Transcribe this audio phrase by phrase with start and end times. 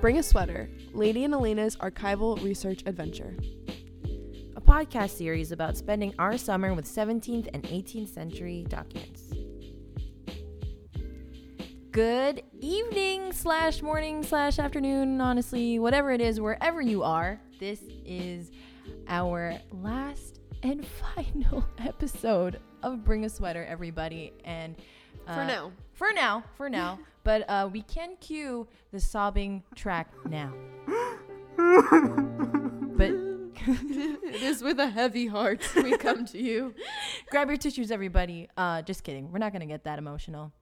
[0.00, 3.34] Bring a Sweater, Lady and Elena's archival research adventure.
[4.54, 9.32] A podcast series about spending our summer with 17th and 18th century documents.
[11.90, 17.40] Good evening, slash morning, slash afternoon, honestly, whatever it is, wherever you are.
[17.58, 18.50] This is
[19.08, 20.86] our last and
[21.16, 24.34] final episode of Bring a Sweater, everybody.
[24.44, 24.76] And
[25.24, 25.72] For uh, now.
[25.96, 26.98] For now, for now.
[27.24, 30.52] but uh, we can cue the sobbing track now.
[31.56, 33.10] but
[33.56, 36.74] it is with a heavy heart we come to you.
[37.30, 38.50] grab your tissues, everybody.
[38.58, 39.32] Uh, just kidding.
[39.32, 40.52] We're not gonna get that emotional.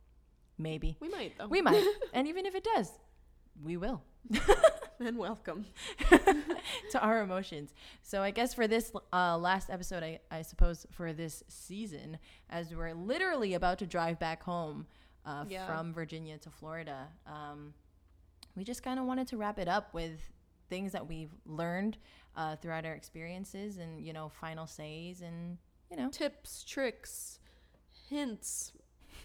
[0.56, 1.48] Maybe We might, though.
[1.48, 2.92] we might, and even if it does,
[3.60, 4.04] we will
[5.00, 5.66] and welcome.
[6.92, 7.74] to our emotions.
[8.04, 12.72] So I guess for this uh, last episode, I, I suppose for this season, as
[12.72, 14.86] we're literally about to drive back home
[15.26, 15.66] uh, Yeah.
[15.66, 17.74] from Virginia to Florida, um,
[18.56, 20.20] we just kind of wanted to wrap it up with
[20.68, 21.98] things that we've learned
[22.36, 25.58] uh, throughout our experiences, and you know, final says, and
[25.90, 27.38] you know, Tips, tricks,
[28.08, 28.72] hints,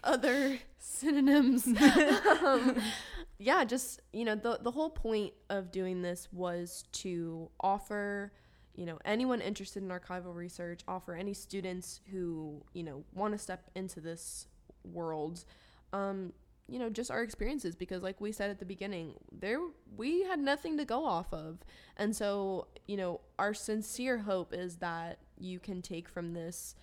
[0.04, 1.68] other synonyms.
[2.44, 2.76] um,
[3.40, 8.32] yeah, just, you know, the, the whole point of doing this was to offer,
[8.76, 13.38] you know, anyone interested in archival research, offer any students who, you know, want to
[13.38, 14.48] step into this
[14.84, 15.46] world,
[15.94, 16.34] um,
[16.68, 19.60] you know, just our experiences because like we said at the beginning, there
[19.98, 21.60] we had nothing to go off of.
[21.98, 26.76] And so, you know, our sincere hope is that you can take from this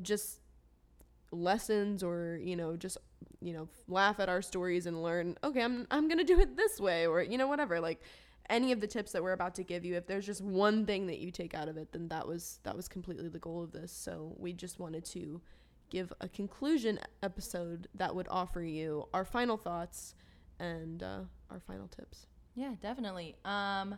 [0.00, 0.40] just
[1.30, 2.98] lessons or, you know, just
[3.40, 6.56] you know, laugh at our stories and learn, okay, I'm I'm going to do it
[6.56, 7.80] this way or you know whatever.
[7.80, 8.00] Like
[8.48, 11.06] any of the tips that we're about to give you, if there's just one thing
[11.06, 13.72] that you take out of it, then that was that was completely the goal of
[13.72, 13.92] this.
[13.92, 15.40] So, we just wanted to
[15.92, 20.14] give a conclusion episode that would offer you our final thoughts
[20.58, 22.26] and uh, our final tips.
[22.54, 23.36] yeah, definitely.
[23.44, 23.96] Um,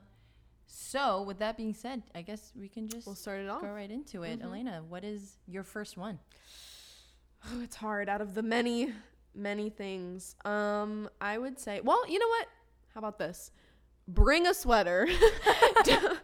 [0.67, 3.63] so with that being said, I guess we can just We'll start it off.
[3.63, 4.41] go right into it.
[4.41, 4.45] Mhm.
[4.45, 6.19] Elena, what is your first one?
[7.47, 8.93] Oh, it's hard out of the many,
[9.35, 10.35] many things.
[10.45, 12.49] Um, I would say, well, you know what?
[12.95, 13.51] How about this?
[14.07, 15.09] Bring a sweater.
[15.85, 16.19] don't,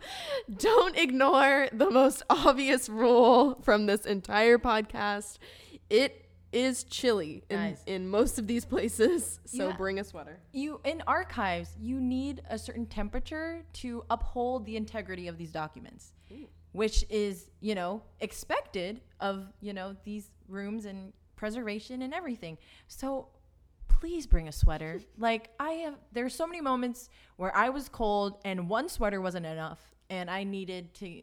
[0.58, 5.38] don't ignore the most obvious rule from this entire podcast.
[5.88, 7.82] It is chilly in, Guys.
[7.86, 9.76] in most of these places, so Yeah.
[9.76, 10.40] bring a sweater.
[10.52, 16.12] You in archives, you need a certain temperature to uphold the integrity of these documents,
[16.72, 22.58] which is, you know, expected of, you know, these rooms and preservation and everything.
[22.88, 23.28] So
[24.00, 25.00] please bring a sweater.
[25.18, 29.46] like I have there's so many moments where I was cold and one sweater wasn't
[29.46, 31.22] enough and I needed to,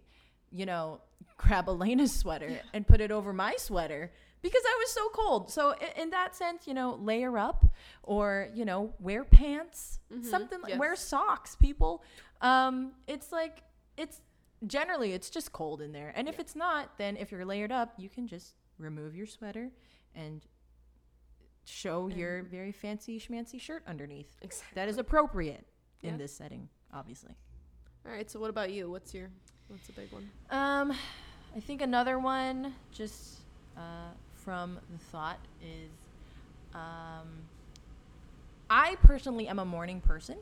[0.52, 1.02] you know,
[1.38, 4.12] grab Elena's sweater and put it over my sweater
[4.42, 5.52] because I was so cold.
[5.52, 7.66] So i- in that sense, you know, layer up
[8.04, 10.80] or, you know, wear pants, something like yes.
[10.80, 12.04] wear socks, people.
[12.42, 13.64] Um it's like
[13.98, 14.22] it's
[14.66, 16.14] generally it's just cold in there.
[16.16, 19.70] And if it's not, then if you're layered up, you can just remove your sweater
[20.16, 20.46] and
[21.70, 24.36] show your very fancy schmancy shirt underneath.
[24.42, 24.76] Exactly.
[24.76, 25.66] That is appropriate
[26.04, 26.18] in Yeah.
[26.18, 27.36] this setting, obviously.
[28.06, 28.30] All right.
[28.30, 28.90] So, what about you?
[28.90, 29.30] What's your
[29.68, 30.30] what's a big one?
[30.50, 30.94] Um,
[31.56, 33.40] I think another one, just
[33.76, 35.92] uh, from the thought, is
[36.74, 37.28] um,
[38.70, 40.38] I personally am a morning person,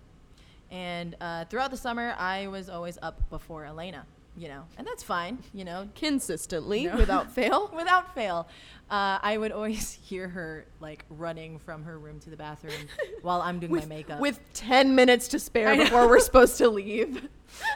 [0.72, 4.06] and uh, throughout the summer, I was always up before Elena.
[4.38, 5.40] You know, and that's fine.
[5.54, 6.98] You know, Consistently, No.
[6.98, 7.72] without fail.
[7.76, 8.48] without fail.
[8.92, 12.74] Uh, I would always hear her like running from her room to the bathroom
[13.22, 14.20] while I'm doing my makeup.
[14.20, 17.28] With 10 minutes to spare before we're supposed to leave.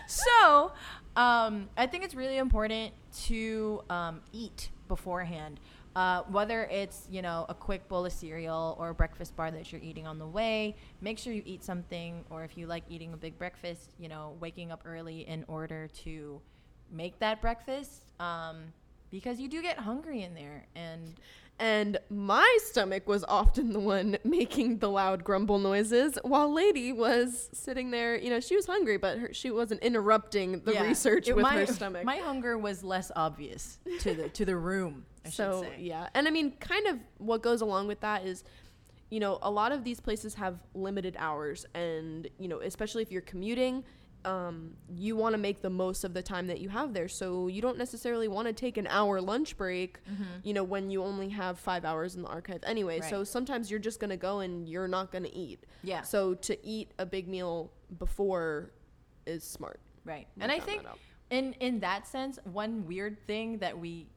[0.08, 0.72] so
[1.16, 2.94] um, I think it's really important
[3.26, 5.60] to um, eat beforehand.
[5.96, 9.72] Uh, whether it's you know a quick bowl of cereal or a breakfast bar that
[9.72, 12.24] you're eating on the way, make sure you eat something.
[12.30, 15.88] Or if you like eating a big breakfast, you know, waking up early in order
[16.04, 16.40] to
[16.92, 18.58] make that breakfast, um,
[19.10, 20.66] because you do get hungry in there.
[20.76, 21.16] And
[21.60, 27.50] And my stomach was often the one making the loud grumble noises while Lady was
[27.52, 28.16] sitting there.
[28.18, 31.44] You know, she was hungry, but her, she wasn't interrupting the Yeah, research it- with
[31.44, 32.06] my, her stomach.
[32.06, 35.06] My hunger was less obvious to the to the room.
[35.30, 36.10] I so, yeah.
[36.14, 38.44] And I mean, kind of what goes along with that is,
[39.10, 41.66] you know, a lot of these places have limited hours.
[41.74, 43.84] And, you know, especially if you're commuting,
[44.26, 47.08] um, you want to make the most of the time that you have there.
[47.08, 50.00] So you don't necessarily want to take an hour lunch break,
[50.44, 53.02] you know, when you only have five hours in the archive anyway.
[53.02, 55.66] So sometimes you're just going to go and you're not going to eat.
[55.84, 56.02] Yeah.
[56.02, 58.72] So to eat a big meal before
[59.26, 59.80] is smart.
[60.04, 60.28] Right.
[60.36, 60.84] We and I think
[61.30, 64.08] in in that sense, one weird thing that we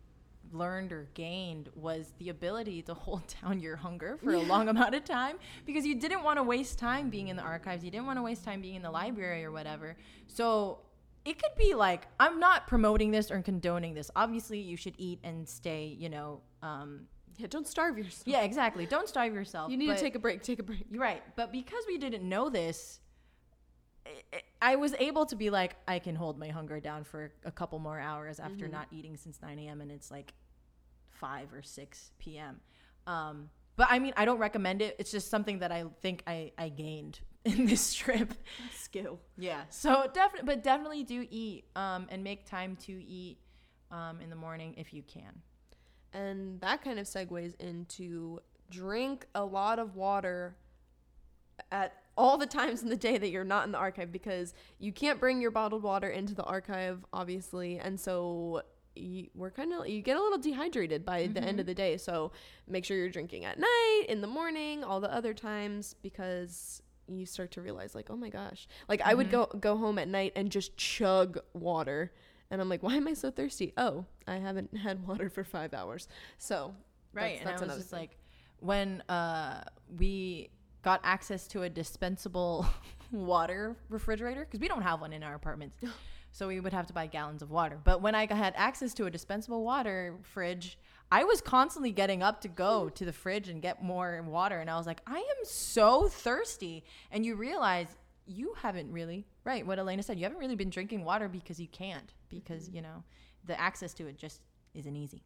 [0.55, 4.95] learned or gained was the ability to hold down your hunger for a long amount
[4.95, 7.85] of time because you didn't want to waste time being in the archives.
[7.85, 9.97] You didn't want to waste time being in the library or whatever.
[10.27, 10.81] So
[11.25, 14.11] it could be like, I'm not promoting this or condoning this.
[14.17, 16.41] Obviously, you should eat and stay, you know.
[16.63, 17.07] Um,
[17.39, 18.25] Yeah, don't starve yourself.
[18.27, 18.87] yeah, exactly.
[18.87, 19.71] Don't starve yourself.
[19.71, 20.43] You need to take a break.
[20.43, 20.85] Take a break.
[20.91, 21.23] you're right.
[21.37, 22.99] But because we didn't know this,
[24.33, 27.53] I- I was able to be like, I can hold my hunger down for a
[27.53, 29.81] couple more hours after not eating since 9 a.m.
[29.81, 30.35] and it's like
[31.23, 32.61] 5 or 6 p.m.
[33.07, 34.97] Um, but I mean, I don't recommend it.
[34.99, 38.35] It's just something that I think I, I gained in this trip.
[38.75, 39.19] Skill.
[39.39, 39.63] Yeah.
[39.71, 43.39] So definitely, but definitely do eat um, and make time to eat
[43.91, 45.41] um, in the morning if you can.
[46.13, 50.57] And that kind of segues into drink a lot of water
[51.71, 54.93] at all the times in the day that you're not in the archive because you
[54.93, 57.79] can't bring your bottled water into the archive, obviously.
[57.79, 58.63] And so
[58.95, 61.97] you, we're kind of, you get a little dehydrated by the end of the day.
[61.97, 62.33] So
[62.69, 67.27] make sure you're drinking at night, in the morning, all the other times because you
[67.27, 70.33] start to realize like oh my gosh like i would go go home at night
[70.37, 72.13] and just chug water
[72.51, 75.75] and i'm like why am i so thirsty oh i haven't had water for five
[75.75, 76.09] hours
[76.39, 76.75] so
[77.13, 78.01] right that's, and that's i was just thing.
[78.01, 78.17] like
[78.61, 79.63] when uh
[79.99, 80.49] we
[80.83, 82.67] got access to a dispensable
[83.13, 85.77] water refrigerator because we don't have one in our apartments
[86.33, 87.79] so we would have to buy gallons of water.
[87.85, 90.79] But when i had access to a dispensable water fridge
[91.11, 94.59] i was constantly getting up to go to the fridge and get more water.
[94.59, 96.85] And i was like i am so thirsty.
[97.11, 97.89] And you realize
[98.27, 101.67] you haven't really right what elena said you haven't really been drinking water because you
[101.69, 103.03] can't because you know
[103.45, 104.41] the access to it just
[104.75, 105.23] isn't easy.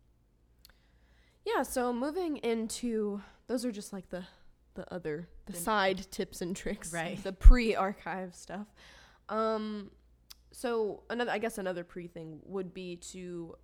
[1.44, 4.24] Yeah so moving into those are just like the
[4.74, 7.22] the other the side tips and tricks Right.
[7.22, 8.66] the pre-archive stuff.
[9.28, 9.90] Um
[10.56, 13.54] so another i guess another pre thing would be to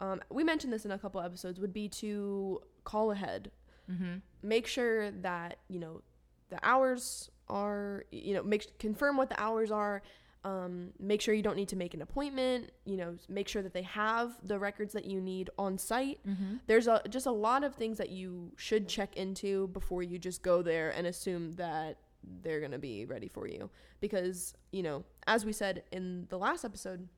[0.00, 3.50] um we mentioned this in a couple episodes would be to call ahead
[3.90, 4.16] mm-hmm.
[4.42, 6.02] make sure that you know
[6.50, 10.02] the hours are you know make confirm what the hours are
[10.44, 13.72] um, make sure you don't need to make an appointment you know make sure that
[13.72, 16.56] they have the records that you need on site Mm-hmm.
[16.66, 20.42] there's a just a lot of things that you should check into before you just
[20.42, 21.96] go there and assume that
[22.42, 23.70] they're going to be ready for you
[24.00, 27.08] because you know as we said in the last episode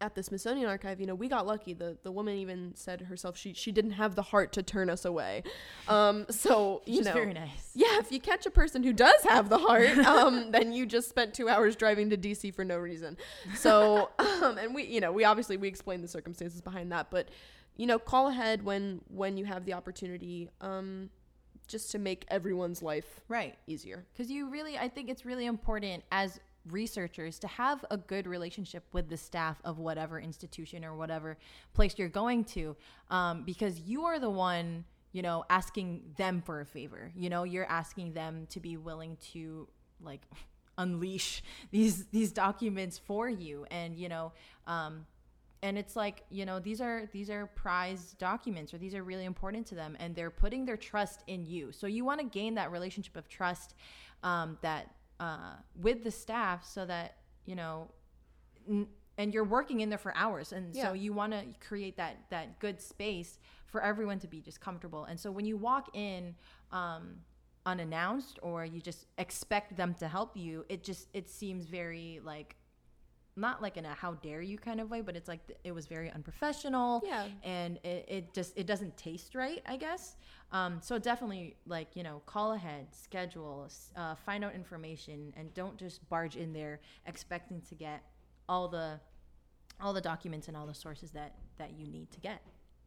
[0.00, 1.72] at the Smithsonian Archive, you know, we got lucky.
[1.72, 5.04] The the woman even said herself she she didn't have the heart to turn us
[5.04, 5.42] away.
[5.88, 7.70] Um, so you is know, very nice.
[7.74, 11.08] yeah, if you catch a person who does have the heart, um, then you just
[11.08, 13.16] spent two hours driving to DC for no reason.
[13.56, 17.28] So, um, and we, you know, we obviously we explained the circumstances behind that, but
[17.76, 21.10] you know, call ahead when when you have the opportunity, um,
[21.66, 23.56] just to make everyone's life Right.
[23.66, 24.04] easier.
[24.12, 26.40] Because you really, I think it's really important as
[26.70, 31.36] researchers to have a good relationship with the staff of whatever institution or whatever
[31.74, 32.74] place you're going to,
[33.10, 37.12] um, because you are the one, you know, asking them for a favor.
[37.14, 39.68] You know, you're asking them to be willing to
[40.00, 40.22] like
[40.78, 44.32] unleash these these documents for you, and you know,
[44.66, 45.06] um,
[45.64, 49.24] and it's like you know these are these are prized documents or these are really
[49.24, 51.72] important to them and they're putting their trust in you.
[51.72, 53.74] So you want to gain that relationship of trust
[54.22, 54.84] um, that
[55.18, 55.54] uh,
[55.86, 57.16] with the staff so that
[57.46, 57.88] you know
[58.68, 60.52] n- and you're working in there for hours.
[60.52, 60.84] And Yeah.
[60.84, 65.04] so you want to create that that good space for everyone to be just comfortable.
[65.04, 66.34] And so when you walk in
[66.72, 67.20] um,
[67.66, 72.56] unannounced or you just expect them to help you it just it seems very like
[73.36, 75.86] not like in a how dare you kind of way but it's like it was
[75.86, 77.02] very unprofessional.
[77.04, 77.26] Yeah.
[77.42, 80.16] and it, it just it doesn't taste right i guess.
[80.52, 85.76] Um, so definitely like you know call ahead schedule uh, find out information and don't
[85.76, 88.02] just barge in there expecting to get
[88.48, 89.00] all the
[89.80, 92.40] all the documents and all the sources that that you need to get.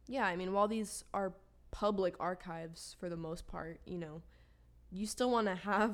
[0.06, 1.34] Yeah, I mean, while these are
[1.70, 4.22] public archives for the most part, you know,
[4.90, 5.92] you still want to have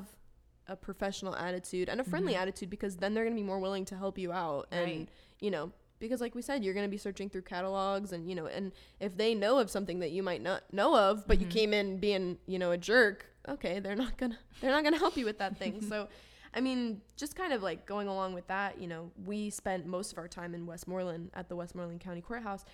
[0.69, 2.43] a professional attitude and a friendly mm-hmm.
[2.43, 4.67] attitude because then they're going to be more willing to help you out.
[4.71, 5.09] And, Right.
[5.41, 8.35] you know, because like we said, you're going to be searching through catalogs and, you
[8.35, 11.47] know, and if they know of something that you might not know of, but you
[11.47, 11.59] mm-hmm.
[11.59, 14.95] came in being, you know, a jerk, okay, they're not going to, they're not going
[14.95, 15.81] to help you with that thing.
[15.89, 16.09] so,
[16.55, 20.13] I mean, just kind of like going along with that, you know, we spent most
[20.13, 22.65] of our time in Westmoreland at the Westmoreland County Courthouse.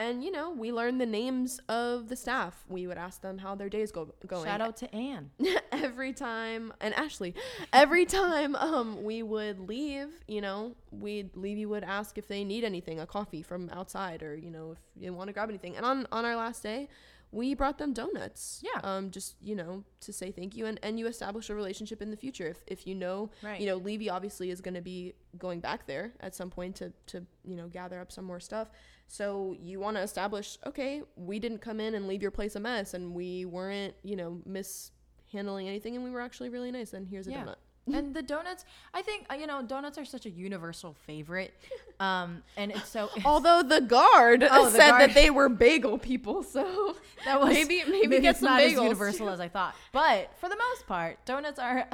[0.00, 2.64] And, you know, we learned the names of the staff.
[2.68, 4.44] We would ask them how their days go going.
[4.46, 5.30] shout out to anne
[5.72, 7.34] every time and Ashley,
[7.72, 12.44] every time um we would leave, you know, we'd leave you would ask if they
[12.44, 15.76] need anything, a coffee from outside or, you know, if you want to grab anything.
[15.76, 16.88] And on on our last day,
[17.32, 18.60] we brought them donuts.
[18.64, 18.80] Yeah.
[18.82, 22.10] Um, just you know to say thank you, and and you establish a relationship in
[22.10, 22.46] the future.
[22.48, 23.60] If if you know, Right.
[23.60, 26.92] you know, Levy obviously is going to be going back there at some point to
[27.08, 28.68] to you know gather up some more stuff.
[29.12, 32.60] So you want to establish, okay, we didn't come in and leave your place a
[32.60, 36.92] mess, and we weren't you know mishandling anything, and we were actually really nice.
[36.92, 37.44] And here's a Yeah.
[37.44, 37.56] donut.
[37.92, 38.64] and the donuts,
[38.94, 41.52] I think uh, you know, donuts are such a universal favorite.
[41.98, 45.00] Um, and it's so Although the guard Oh, the said guard.
[45.02, 49.28] that they were bagel people, so that was maybe maybe, get it's not as universal
[49.28, 49.74] as I thought.
[49.92, 51.84] But for the most part, donuts are.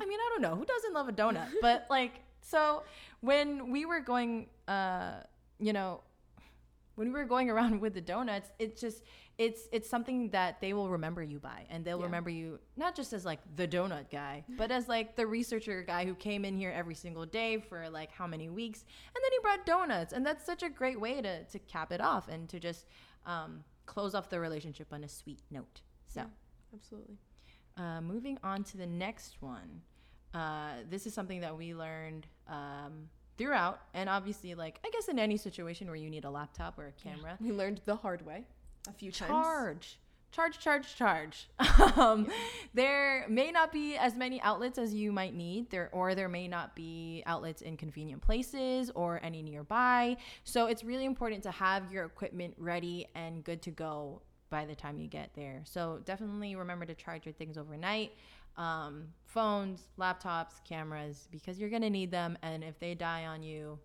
[0.00, 2.82] I mean, I don't know who doesn't love a donut, but like, so
[3.20, 5.20] when we were going, uh,
[5.60, 6.00] you know,
[6.96, 9.02] when we were going around with the donuts, it's just
[9.38, 12.04] it's it's something that they will remember you by, and they'll Yeah.
[12.04, 16.04] remember you not just as like the donut guy, but as like the researcher guy
[16.04, 18.80] who came in here every single day for like how many weeks,
[19.14, 22.00] and then he brought donuts, and that's such a great way to to cap it
[22.00, 22.86] off and to just
[23.26, 25.80] um, close off the relationship on a sweet note.
[26.08, 26.20] So.
[26.20, 26.26] Yeah.
[26.74, 27.16] Absolutely.
[27.76, 29.82] Uh, moving on to the next one.
[30.34, 33.08] Uh, this is something that we learned um,
[33.38, 36.86] throughout, and obviously, like I guess in any situation where you need a laptop or
[36.86, 38.44] a camera, We learned the hard way
[38.88, 39.30] a few times.
[39.30, 39.98] charge,
[40.32, 41.48] charge, charge, charge.
[41.96, 42.26] um,
[42.74, 46.48] there may not be as many outlets as you might need, there or there may
[46.48, 50.16] not be outlets in convenient places or any nearby.
[50.44, 54.74] So it's really important to have your equipment ready and good to go by the
[54.74, 55.62] time you get there.
[55.64, 58.12] So definitely remember to charge your things overnight.
[58.56, 63.78] Um, phones, laptops, cameras, because you're gonna need them, and if they die on you,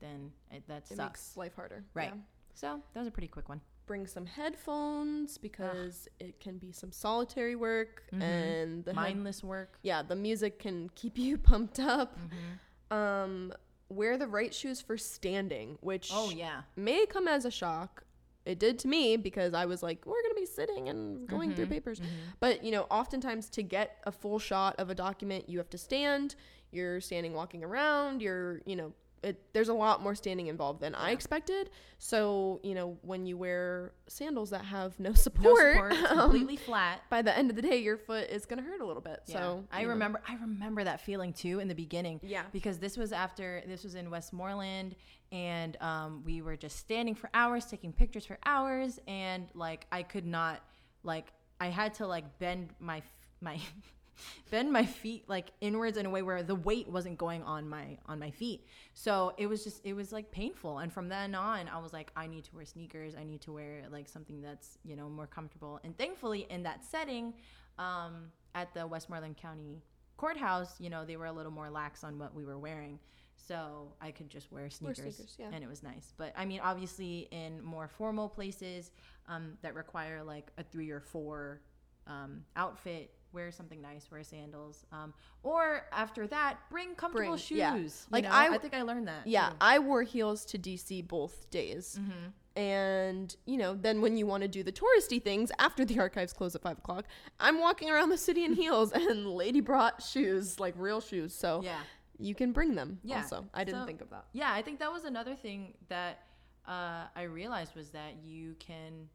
[0.00, 0.98] then it, that It sucks.
[0.98, 1.84] makes life harder.
[1.94, 2.12] Right.
[2.14, 2.20] Yeah.
[2.54, 3.60] So that was a pretty quick one.
[3.86, 8.22] Bring some headphones because it can be some solitary work Mhm.
[8.22, 9.78] and the head- Mindless work.
[9.82, 12.18] yeah, the music can keep you pumped up.
[12.18, 12.94] Mm-hmm.
[12.96, 13.52] Um,
[13.88, 16.62] wear the right shoes for standing, which Oh yeah.
[16.76, 18.04] may come as a shock.
[18.44, 21.66] It did to me because I was like, we're gonna be sitting and going through
[21.66, 22.00] Mhm, papers.
[22.00, 22.06] mhm.
[22.40, 25.78] But you know, oftentimes to get a full shot of a document, you have to
[25.78, 26.34] stand.
[26.70, 28.22] You're standing, walking around.
[28.22, 31.70] You're, you know, it, there's a lot more standing involved than I expected.
[31.98, 35.92] So you know, when you wear sandals that have no No support, support.
[36.10, 37.02] Um, completely flat.
[37.10, 39.20] by the end of the day, your foot is gonna hurt a little bit.
[39.26, 39.34] Yeah.
[39.34, 39.88] So I know.
[39.90, 42.20] remember I remember that feeling too in the beginning.
[42.22, 42.42] Yeah.
[42.52, 44.96] Because this was after this was in Westmoreland
[45.30, 50.02] and um, we were just standing for hours, taking pictures for hours, and like I
[50.02, 50.60] could not
[51.04, 53.02] like I had to like bend my
[53.40, 53.58] my
[54.50, 57.98] bend my feet like inwards in a way where the weight wasn't going on my
[58.06, 58.66] on my feet.
[58.94, 60.78] So it was just it was like painful.
[60.78, 63.14] And from then on I was like I need to wear sneakers.
[63.14, 65.80] I need to wear like something that's, you know, more comfortable.
[65.84, 67.34] And thankfully in that setting
[67.78, 69.82] um, at the Westmoreland County
[70.16, 72.98] courthouse, you know, they were a little more lax on what we were wearing.
[73.34, 75.50] So I could just wear sneakers, sneakers, yeah.
[75.52, 76.12] and it was nice.
[76.16, 78.92] But I mean, obviously, in more formal places
[79.28, 81.60] um, that require like a three or four
[82.06, 84.84] um, outfit, wear something nice, wear sandals.
[84.92, 87.58] Um, or after that, bring comfortable Bring- shoes.
[87.58, 87.76] yeah.
[87.76, 89.26] You Like, know, I- I think I learned that.
[89.26, 89.56] Yeah, too.
[89.60, 91.98] I wore heels to DC both days.
[92.00, 92.32] Mhm.
[92.54, 96.34] And, you know, then when you want to do the touristy things after the archives
[96.34, 97.06] close at five o'clock,
[97.40, 101.34] I'm walking around the city in heels and Lady brought shoes, like real shoes.
[101.34, 101.80] So yeah.
[102.18, 103.48] you can bring them Yeah, also.
[103.54, 104.26] I didn't so- think of that.
[104.32, 106.26] Yeah, I think that was another thing that
[106.68, 109.08] uh, I realized was that you can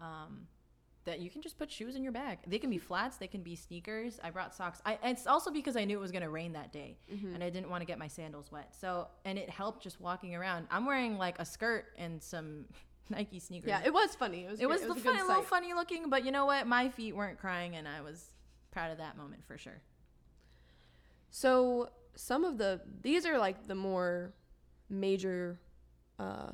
[0.00, 0.46] um,
[1.04, 2.38] that you can just put shoes in your bag.
[2.46, 4.18] They can be flats, they can be sneakers.
[4.22, 4.80] I brought socks.
[4.86, 7.34] I it's also because I knew it was gonna rain that day, Mm-hmm.
[7.34, 8.74] and I didn't want to get my sandals wet.
[8.80, 10.66] So and it helped just walking around.
[10.70, 12.64] I'm wearing like a skirt and some
[13.10, 13.68] Nike sneakers.
[13.68, 14.44] Yeah, it was funny.
[14.44, 14.94] It was, it was, great.
[14.94, 16.66] the a funny, little funny looking, but you know what?
[16.66, 18.32] My feet weren't crying, and I was
[18.70, 19.82] proud of that moment for sure.
[21.30, 24.32] So some of the these are like the more
[24.88, 25.58] major
[26.18, 26.50] uh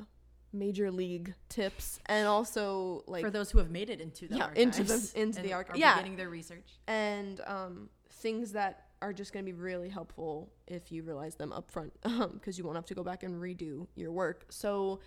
[0.53, 4.45] major league tips and also like for those who have made it into the Yeah,
[4.45, 5.95] archives into the- into the and archi- yeah.
[5.95, 6.67] beginning their research.
[6.87, 11.51] and um, things that are just going to be really helpful if you realize them
[11.53, 11.91] up front
[12.33, 14.45] because you won't have to go back and redo your work.
[14.49, 14.99] So,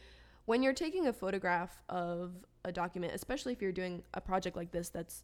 [0.47, 2.33] when you're taking a photograph of
[2.65, 5.23] a document, especially if you're doing a project like this that's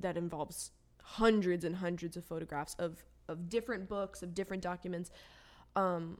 [0.00, 0.70] that involves
[1.02, 5.10] hundreds and hundreds of photographs of of different books of different documents,
[5.76, 6.18] um,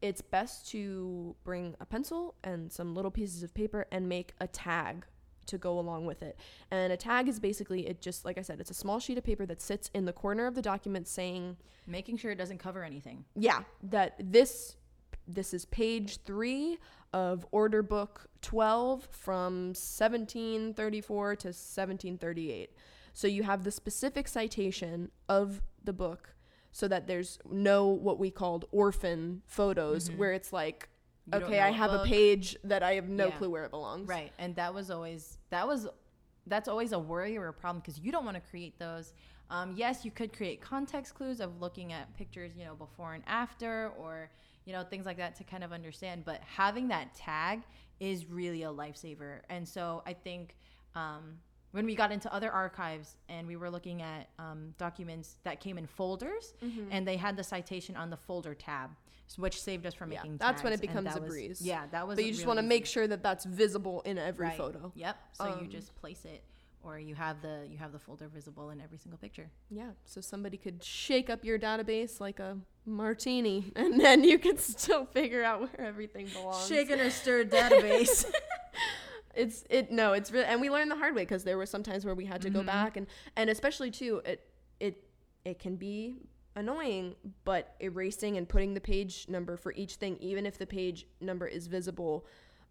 [0.00, 4.46] it's best to bring a pencil and some little pieces of paper and make a
[4.46, 5.04] tag
[5.46, 6.38] to go along with it.
[6.70, 9.24] And a tag is basically it just like I said, it's a small sheet of
[9.24, 12.84] paper that sits in the corner of the document saying, Making sure it doesn't cover
[12.84, 13.24] anything.
[13.34, 14.76] yeah, that this
[15.26, 16.78] this is page 3
[17.12, 22.70] of order book 12 from 1734 to 1738.
[23.12, 26.34] So you have the specific citation of the book
[26.72, 30.88] so that there's no what we called orphan photos where it's like
[31.32, 33.36] You okay, I have a page that I have no Yeah.
[33.38, 34.08] clue where it belongs.
[34.08, 34.32] Right.
[34.38, 35.88] And that was always that was
[36.46, 39.12] that's always a worry or a problem because you don't want to create those.
[39.50, 43.22] Um, yes, you could create context clues of looking at pictures, you know, before and
[43.26, 44.30] after, or
[44.64, 46.24] you know, things like that to kind of understand.
[46.24, 47.62] But having that tag
[48.00, 49.40] is really a lifesaver.
[49.48, 50.54] And so I think
[50.94, 51.38] um,
[51.72, 55.76] when we got into other archives and we were looking at um, documents that came
[55.78, 56.88] in folders Mm-hmm.
[56.90, 58.90] and they had the citation on the folder tab,
[59.36, 60.38] which saved us from Yeah, making.
[60.38, 61.60] that's when it becomes a was- breeze.
[61.62, 62.16] Yeah, that was.
[62.16, 64.56] but you just want to make sure that that's visible in every Right.
[64.56, 64.92] photo.
[64.94, 65.16] Yep.
[65.32, 66.42] So you Um, just place it,
[66.82, 69.50] or you have the you have the folder visible in every single picture.
[69.68, 72.56] Yeah, so somebody could shake up your database like a
[72.86, 76.66] martini, and then you could still figure out where everything belongs.
[76.66, 78.24] Shaken or stirred database.
[79.38, 81.82] It's it no, it's really, and we learned the hard way because there were some
[81.82, 82.66] times where we had to go Mhm.
[82.66, 84.40] back, and and especially too, it
[84.80, 85.04] it
[85.44, 86.16] it can be
[86.56, 87.14] annoying,
[87.44, 91.46] but erasing and putting the page number for each thing, even if the page number
[91.46, 92.26] is visible.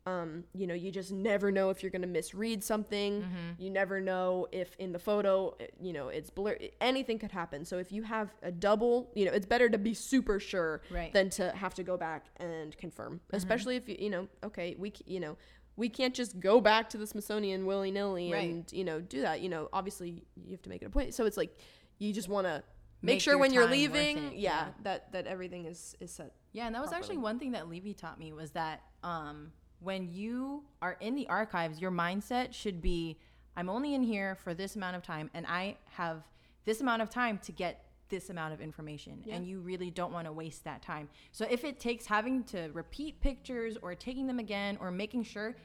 [0.06, 3.24] Um, you know, you just never know if you're going to misread something.
[3.24, 3.62] Mm-hmm.
[3.62, 6.64] You never know if in the photo, you know, it's blurred.
[6.80, 7.66] Anything could happen.
[7.66, 11.12] So if you have a double, you know, it's better to be super sure Right.
[11.12, 13.20] than to have to go back and confirm.
[13.32, 15.36] Especially if you, you know, okay, we, you know,
[15.78, 18.50] we can't just go back to the Smithsonian willy nilly Right.
[18.50, 19.40] and you know do that.
[19.42, 21.14] You know, obviously you have to make it a point.
[21.14, 21.56] So it's like
[22.00, 22.64] you just want to
[23.02, 24.68] make, Make sure when you're leaving, it, yeah, yeah.
[24.84, 26.34] that that everything is is set.
[26.52, 30.12] Yeah, and that was actually one thing that Levy taught me was that um, when
[30.12, 33.20] you are in the archives, your mindset should be
[33.56, 36.24] I'm only in here for this amount of time and I have
[36.66, 39.36] this amount of time to get this amount of information Yeah.
[39.36, 41.10] and you really don't want to waste that time.
[41.32, 45.56] So if it takes having to repeat pictures or taking them again or making sure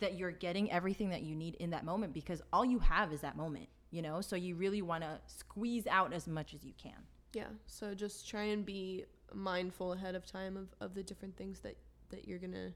[0.00, 3.20] that you're getting everything that you need in that moment because all you have is
[3.20, 4.20] that moment, you know?
[4.20, 6.96] So you really want to squeeze out as much as you can.
[7.34, 7.46] Yeah.
[7.66, 11.76] So just try and be mindful ahead of time of, of the different things that
[12.10, 12.72] that you're gonna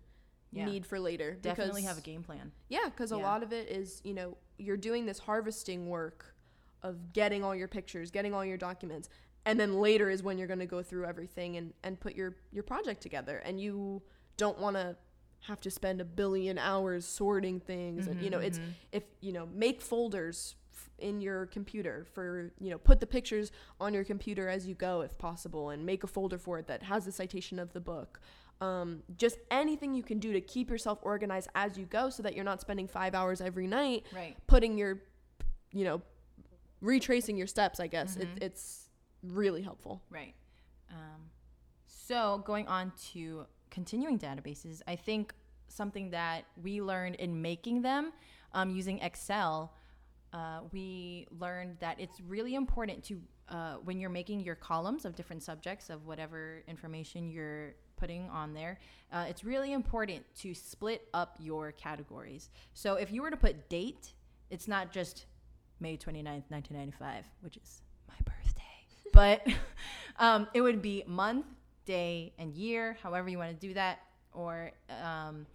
[0.52, 0.64] Yeah.
[0.64, 1.34] need for later.
[1.34, 2.52] Definitely because- have a game plan.
[2.68, 6.34] Yeah, because a lot of it is, you know, you're doing this harvesting work
[6.88, 9.08] of getting all your pictures, getting all your documents,
[9.44, 12.34] and then later is when you're going to go through everything and, and put your,
[12.52, 13.38] your project together.
[13.44, 14.02] And you
[14.36, 14.96] don't want to
[15.40, 18.06] have to spend a billion hours sorting things.
[18.08, 18.58] And, you know, it's,
[18.92, 23.52] if, you know, make folders f- in your computer for, you know, put the pictures
[23.80, 26.82] on your computer as you go if possible and make a folder for it that
[26.82, 28.20] has the citation of the book
[28.62, 32.34] um, just anything you can do to keep yourself organized as you go so that
[32.34, 34.34] you're not spending five hours every night Right.
[34.46, 35.02] putting your
[35.72, 36.00] you know
[36.80, 38.88] retracing your steps i guess it, it's
[39.22, 40.34] really helpful Right.
[40.90, 41.30] Um,
[41.86, 45.34] so going on to continuing databases, I think
[45.68, 48.12] something that we learned in making them
[48.52, 49.72] um, using Excel,
[50.32, 55.14] uh, we learned that it's really important to uh, when you're making your columns of
[55.14, 58.78] different subjects of whatever information you're putting on there,
[59.12, 62.50] uh, it's really important to split up your categories.
[62.74, 64.14] So if you were to put date,
[64.50, 65.26] it's not just
[65.80, 68.62] May 29th, 1995, which is my birthday.
[69.12, 69.46] But
[70.18, 71.46] um, it would be month,
[71.86, 74.00] day, and year, however you want to do that.
[74.32, 75.46] Or um,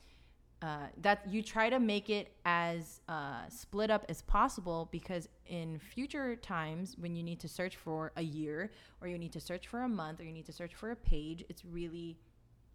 [0.63, 5.77] uh, that you try to make it as uh, split up as possible because in
[5.79, 9.67] future times when you need to search for a year or you need to search
[9.67, 12.17] for a month or you need to search for a page, it's really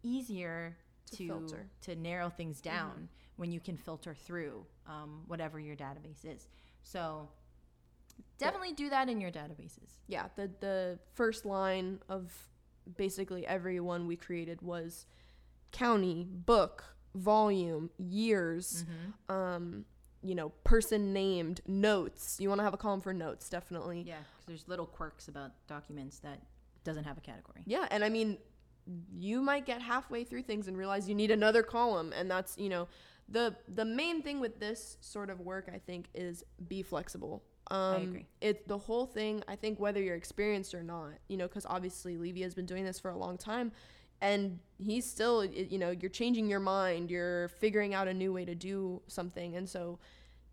[0.03, 0.77] easier
[1.11, 1.67] To to filter.
[1.83, 6.47] to narrow things down when you can filter through um, whatever your database is.
[6.92, 7.29] So
[8.38, 9.90] definitely do that in your databases.
[10.09, 12.33] yeah the the first line of
[12.96, 15.07] basically every one we created was
[15.72, 18.85] county book volume years
[19.29, 19.85] um
[20.22, 24.16] you know person named notes you want to have a column for notes definitely Yeah,
[24.33, 26.38] because there's little quirks about documents that
[26.85, 27.62] doesn't have a category.
[27.66, 28.38] Yeah, and I mean,
[29.12, 32.68] you might get halfway through things and realize you need another column, and that's you
[32.68, 32.87] know,
[33.29, 37.43] the the main thing with this sort of work I think is be flexible.
[37.71, 38.27] Um, agree.
[38.41, 39.43] It the whole thing.
[39.49, 42.85] I think whether you're experienced or not, you know, because obviously Levy has been doing
[42.85, 43.73] this for a long time,
[44.21, 48.45] and he's still, you know, you're changing your mind, you're figuring out a new way
[48.45, 49.99] to do something, and so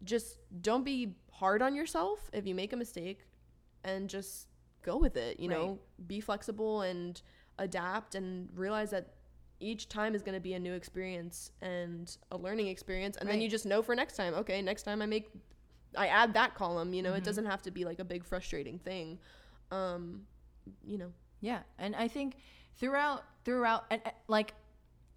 [0.04, 3.20] just don't be hard on yourself if you make a mistake,
[3.84, 4.48] and just
[4.82, 5.40] go with it.
[5.40, 7.22] You know, be flexible and
[7.60, 9.14] adapt, and realize that
[9.64, 13.42] each time is going to be a new experience and a learning experience, and then
[13.42, 14.34] you just know for next time.
[14.36, 15.30] Okay, next time I make
[15.98, 17.18] I add that column, you know, Mm-hmm.
[17.20, 19.20] it doesn't have to be like a big frustrating thing.
[19.72, 20.24] Um,
[20.86, 22.36] you know, Yeah, and I think
[22.78, 24.54] throughout throughout and like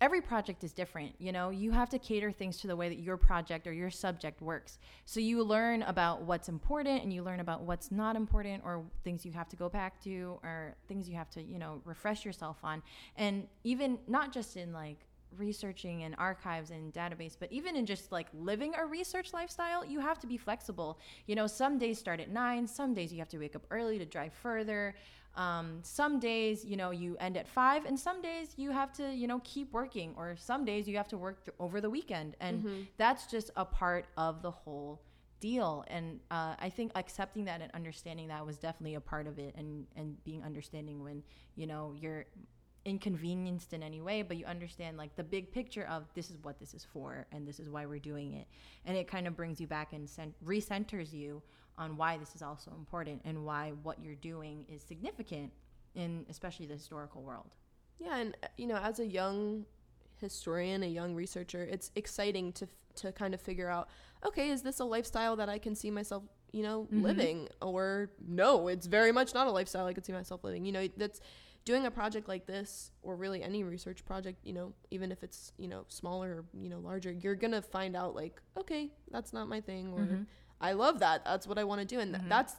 [0.01, 1.15] every project is different.
[1.19, 3.91] You know, you have to cater things to the way that your project or your
[3.91, 4.79] subject works.
[5.07, 9.25] So you learn about what's important and you learn about what's not important or things
[9.25, 12.59] you have to go back to or things you have to, you know, refresh yourself
[12.63, 12.83] on.
[13.17, 14.99] And even not just in like
[15.39, 20.01] researching and archives and database, but even in just like living a research lifestyle, you
[20.01, 20.99] have to be flexible.
[21.27, 23.99] You know, some days start at nine, some days you have to wake up early
[23.99, 24.95] to drive further.
[25.37, 29.13] Um, some days, you know, you end at five, and some days you have to,
[29.15, 32.37] you know, keep working, or some days you have to work th- over the weekend.
[32.41, 32.81] And Mm-hmm.
[32.97, 35.03] that's just a part of the whole
[35.41, 35.85] deal.
[35.89, 39.55] And uh, I think accepting that and understanding that was definitely a part of it,
[39.57, 41.23] and, and being understanding when,
[41.55, 42.25] you know, you're
[42.87, 46.59] inconvenienced in any way, but you understand like the big picture of this is what
[46.59, 48.47] this is for, and this is why we're doing it.
[48.85, 51.43] And it kind of brings you back and cent- recenters you
[51.79, 55.53] on why this is also important and why what you're doing is significant
[55.95, 57.55] in especially the historical world.
[57.99, 59.65] Yeah, and uh, you know, as a young
[60.21, 63.89] historian, a young researcher, it's exciting to to kind of figure out,
[64.25, 67.03] okay, is this a lifestyle that I can see myself, you know, Mhm.
[67.03, 70.65] living, or no, it's very much not a lifestyle I could see myself living.
[70.65, 71.21] You know, that's
[71.67, 75.53] doing a project like this, or really any research project, you know, even if it's
[75.59, 79.47] you know smaller or you know larger, you're gonna find out like, okay, that's not
[79.49, 80.27] my thing, or Mhm.
[80.61, 81.25] I love that.
[81.25, 82.29] That's what I want to do, and Mhm.
[82.29, 82.55] that's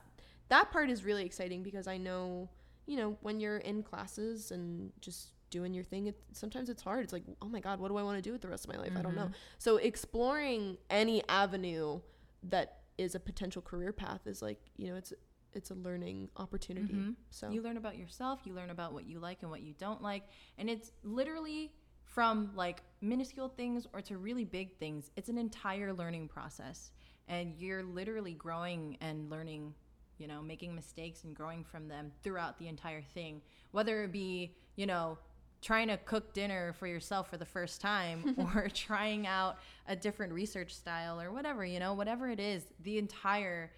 [0.50, 2.50] that part is really exciting because I know,
[2.86, 7.04] you know, when you're in classes and just doing your thing, it, sometimes it's hard.
[7.04, 8.72] It's like, oh my god, what do I want to do with the rest of
[8.74, 8.94] my life?
[8.98, 9.28] I don't know.
[9.28, 9.34] Mhm.
[9.58, 12.00] So exploring any avenue
[12.44, 15.14] that is a potential career path is like, you know, it's
[15.54, 16.94] it's a learning opportunity.
[16.94, 17.16] Mhm.
[17.32, 20.02] So You learn about yourself, you learn about what you like and what you don't
[20.04, 20.24] like.
[20.58, 21.74] And it's literally
[22.18, 25.12] from like minuscule things or to really big things.
[25.16, 26.90] It's an entire learning process.
[27.28, 29.76] And you're literally growing and learning,
[30.18, 33.44] you know, making mistakes and growing from them throughout the entire thing.
[33.70, 35.20] Whether it be, you know,
[35.62, 40.34] trying to cook dinner for yourself for the first time or trying out a different
[40.34, 43.70] research style or whatever, you know, whatever it is, the entire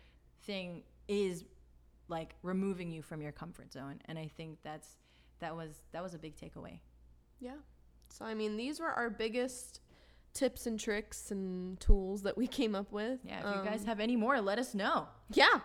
[0.43, 1.43] thing is
[2.07, 4.97] like removing you from your comfort zone and i think that's
[5.39, 6.79] that was that was a big takeaway
[7.39, 7.51] yeah.
[8.09, 9.81] So I mean, these were our biggest
[10.33, 13.19] tips and tricks and tools that we came up with.
[13.23, 15.59] yeah if you guys Um, have any more let us know Yeah.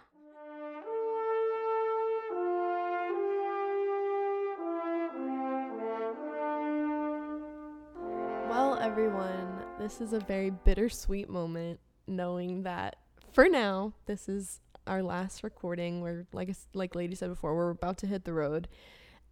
[8.49, 12.97] Well, everyone, this is a very bittersweet moment knowing that
[13.33, 16.01] for now, this is our last recording.
[16.01, 18.69] We're like like Lady said before, we're about to hit the road.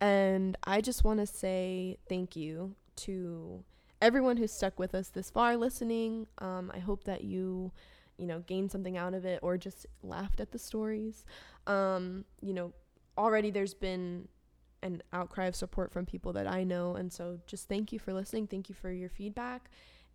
[0.01, 3.65] And I just want to say thank you to
[4.01, 6.27] everyone who's stuck with us this far listening.
[6.39, 7.73] Um, I hope that you
[8.19, 11.25] you know, gained something out of it or just laughed at the stories.
[11.67, 12.73] Um, you know,
[13.19, 14.29] already there's been
[14.83, 16.95] an outcry of support from people that I know.
[16.95, 18.47] And so just thank you for listening.
[18.47, 19.71] Thank you for your feedback.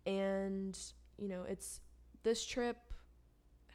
[0.06, 0.78] And,
[1.18, 1.80] you know, it's
[2.22, 2.78] this trip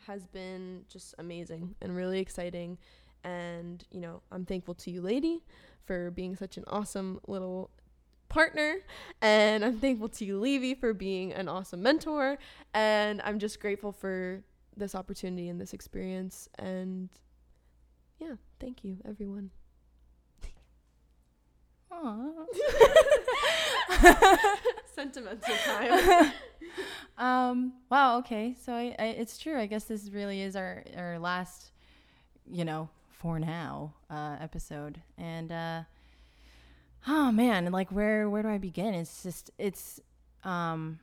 [0.07, 2.77] has been just amazing and really exciting.
[3.23, 5.43] And, you know, I'm thankful to you, lady,
[5.85, 7.69] for being such an awesome little
[8.33, 8.77] partner.
[9.21, 12.39] And I'm thankful to you, Levy, for being an awesome mentor.
[12.73, 14.43] And I'm just grateful for
[14.75, 16.49] this opportunity and this experience.
[16.57, 17.09] And
[18.19, 19.51] yeah, thank you, everyone.
[24.95, 26.31] Sentimental time.
[27.19, 31.19] um wow okay so I, I, it's true i guess this really is our our
[31.19, 31.71] last
[32.49, 35.81] you know for now uh episode and uh
[37.07, 39.99] oh man like where where do i begin it's just it's
[40.43, 40.99] um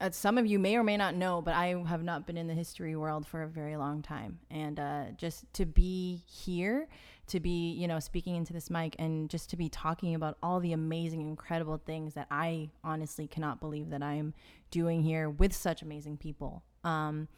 [0.00, 2.46] as some of you may or may not know, but I have not been in
[2.46, 4.38] the history world for a very long time.
[4.50, 6.88] And uh, just to be here,
[7.28, 10.60] to be, you know, speaking into this mic and just to be talking about all
[10.60, 14.34] the amazing, incredible things that I honestly cannot believe that I'm
[14.70, 16.62] doing here with such amazing people.
[16.84, 17.28] Um,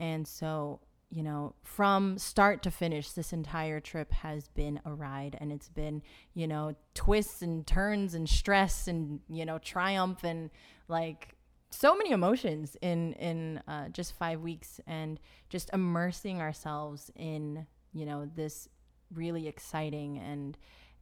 [0.00, 5.36] and so, you know, from start to finish, this entire trip has been a ride
[5.40, 6.02] and it's been,
[6.34, 10.50] you know, twists and turns and stress and, you know, triumph and
[10.88, 11.36] like,
[11.70, 18.06] so many emotions in in uh, just five weeks and just immersing ourselves in you
[18.06, 18.68] know this
[19.14, 20.56] really exciting and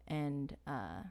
[0.09, 1.03] and uh,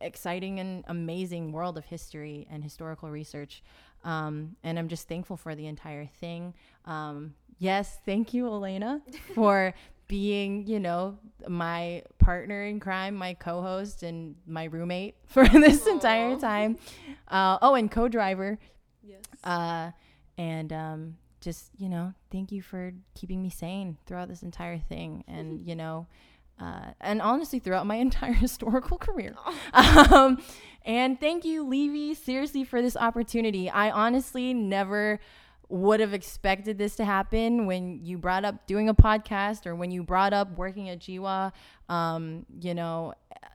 [0.00, 3.62] exciting and amazing world of history and historical research.
[4.04, 6.54] Um, and i'm just thankful for the entire thing.
[6.84, 9.00] Um, yes thank you elena
[9.34, 9.74] for
[10.08, 15.90] being, you know, my partner in crime, my co-host, and my roommate for this Aw.
[15.90, 16.78] entire time.
[17.28, 18.58] Uh, oh, and co-driver.
[19.02, 19.20] yes.
[19.42, 19.90] Uh,
[20.38, 25.24] and um, just, you know, thank you for keeping me sane throughout this entire thing,
[25.28, 26.06] and you know,
[26.60, 29.34] uh, and honestly, throughout my entire historical career.
[29.74, 30.40] Um,
[30.84, 33.68] and thank you, Levy, seriously, for this opportunity.
[33.68, 35.18] I honestly never
[35.68, 39.90] would have expected this to happen when you brought up doing a podcast or when
[39.90, 41.52] you brought up working at GWA,
[41.88, 43.14] um, you know,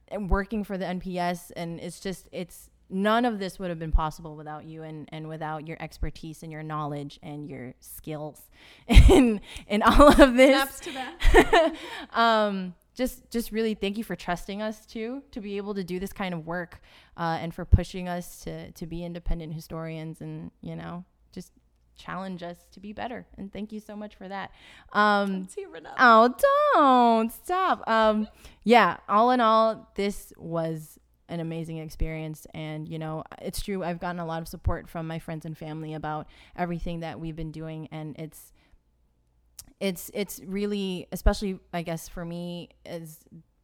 [0.09, 1.51] and working for the NPS.
[1.55, 5.27] And it's just, it's none of this would have been possible without you and, and
[5.29, 8.49] without your expertise and your knowledge and your skills
[8.87, 10.49] in in all of this.
[10.49, 11.75] Snaps to that.
[12.11, 15.99] um, just just really thank you for trusting us too to be able to do
[15.99, 16.81] this kind of work
[17.17, 21.51] uh, and for pushing us to to be independent historians and you know just
[21.95, 23.25] challenge us to be better.
[23.37, 24.51] And thank you so much for that.
[24.93, 25.47] Um
[25.85, 25.95] up.
[25.99, 26.35] oh
[26.73, 27.31] don't.
[27.31, 27.87] Stop.
[27.87, 28.27] Um
[28.63, 30.99] yeah all in all this was
[31.29, 32.47] an amazing experience.
[32.53, 35.57] And you know it's true i've gotten a lot of support from my friends and
[35.57, 37.87] family about everything that we've been doing.
[37.91, 38.51] And it's
[39.79, 43.17] it's it's really especially i guess for me has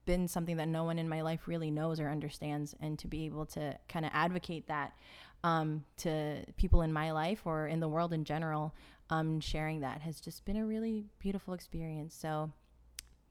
[0.07, 2.73] been something that no one in my life really knows or understands.
[2.81, 4.93] And to be able to kind of advocate that
[5.43, 8.73] um, to people in my life or in the world in general
[9.09, 12.51] um, sharing that has just been a really beautiful experience so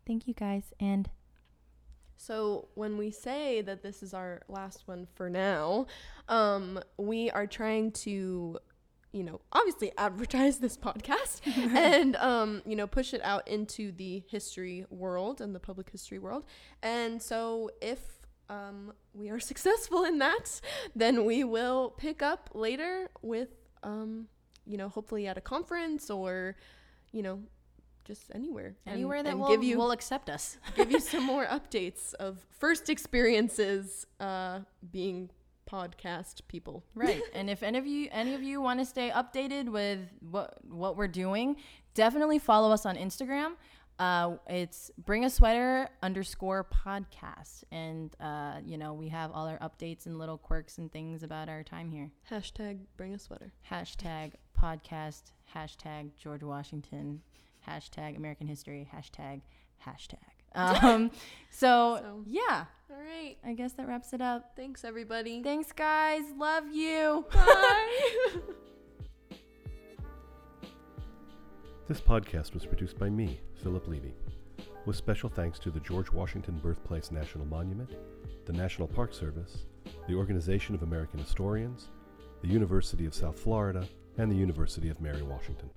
[0.07, 1.09] thank you guys and
[2.17, 5.87] So when we say that this is our last one for now,
[6.29, 8.59] um, we are trying to,
[9.13, 11.41] you know, obviously advertise this podcast
[11.77, 16.19] and um, you know, push it out into the history world and the public history
[16.19, 16.45] world.
[16.83, 20.61] And so if um, we are successful in that,
[20.95, 23.49] then we will pick up later with
[23.83, 24.27] um,
[24.67, 26.57] you know, hopefully at a conference or,
[27.13, 27.41] you know,
[28.05, 28.77] just anywhere.
[28.87, 32.15] and- anywhere that and will, give you will accept us give you some more updates
[32.15, 34.61] of first experiences uh,
[34.93, 35.31] being
[35.69, 36.85] podcast people.
[36.95, 40.57] right and if any of you any of you want to stay updated with what
[40.71, 41.57] what we're doing
[41.95, 43.55] definitely follow us on instagram
[43.99, 47.65] uh, it's bring a sweater underscore podcast.
[47.73, 51.49] And uh, you know we have all our updates and little quirks and things about
[51.49, 52.11] our time here.
[52.31, 53.53] Hashtag bring a sweater.
[53.71, 55.23] hashtag podcast.
[55.55, 57.23] Hashtag george washington.
[57.69, 58.89] Hashtag american history.
[58.95, 59.41] Hashtag
[59.87, 60.19] hashtag.
[60.55, 61.11] Um,
[61.51, 62.65] so, So- yeah.
[62.91, 63.37] All right.
[63.45, 64.53] i guess that wraps it up.
[64.57, 65.43] Thanks, everybody.
[65.43, 66.23] thanks guys.
[66.39, 67.27] Love you.
[67.31, 68.37] Bye.
[71.89, 74.13] This podcast was produced by me, Philip Levy,
[74.87, 77.89] with special thanks to the George Washington Birthplace National Monument,
[78.45, 79.67] the National Park Service,
[80.09, 81.91] the Organization of American Historians,
[82.43, 83.87] the University of South Florida,
[84.19, 85.71] and the University of Mary Washington.